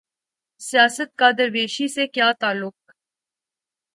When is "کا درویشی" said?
1.19-1.87